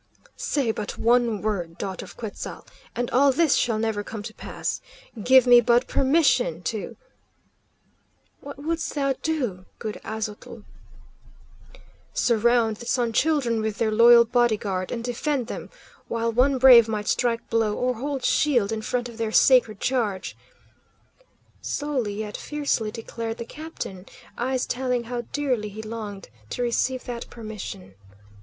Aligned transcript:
"Say 0.35 0.71
but 0.71 0.97
one 0.97 1.43
word, 1.43 1.77
Daughter 1.77 2.05
of 2.05 2.17
Quetzal', 2.17 2.65
and 2.95 3.11
all 3.11 3.31
this 3.31 3.53
shall 3.55 3.77
never 3.77 4.03
come 4.03 4.23
to 4.23 4.33
pass! 4.33 4.81
Give 5.23 5.45
me 5.45 5.61
but 5.61 5.85
permission 5.87 6.63
to" 6.63 6.97
"What 8.41 8.57
wouldst 8.57 8.95
thou 8.95 9.13
do, 9.21 9.65
good 9.77 10.01
Aztotl?" 10.03 10.63
"Surround 12.15 12.77
the 12.77 12.87
Sun 12.87 13.13
Children 13.13 13.61
with 13.61 13.77
their 13.77 13.91
loyal 13.91 14.25
body 14.25 14.57
guard 14.57 14.91
and 14.91 15.03
defend 15.03 15.45
them, 15.45 15.69
while 16.07 16.31
one 16.31 16.57
brave 16.57 16.87
might 16.87 17.07
strike 17.07 17.47
blow, 17.51 17.75
or 17.75 17.93
hold 17.97 18.25
shield 18.25 18.71
in 18.71 18.81
front 18.81 19.07
of 19.07 19.19
their 19.19 19.31
sacred 19.31 19.79
charge," 19.79 20.35
slowly 21.61 22.15
yet 22.15 22.35
fiercely 22.37 22.89
declared 22.89 23.37
the 23.37 23.45
captain, 23.45 24.07
eyes 24.35 24.65
telling 24.65 25.03
how 25.03 25.21
dearly 25.31 25.69
he 25.69 25.83
longed 25.83 26.29
to 26.49 26.63
receive 26.63 27.03
that 27.03 27.29
permission. 27.29 27.93